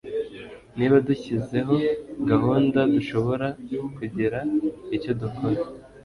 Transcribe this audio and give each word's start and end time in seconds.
Niba 0.77 0.95
dushyizeho 1.07 1.73
gahunda 2.29 2.79
dushobora 2.93 3.47
kugira 3.97 4.39
icyo 4.95 5.11
dukora. 5.21 5.61